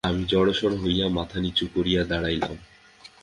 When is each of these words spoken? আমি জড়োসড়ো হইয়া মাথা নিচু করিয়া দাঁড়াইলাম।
আমি 0.03 0.21
জড়োসড়ো 0.25 0.77
হইয়া 0.77 1.07
মাথা 1.09 1.37
নিচু 1.39 1.65
করিয়া 1.75 2.01
দাঁড়াইলাম। 2.03 2.57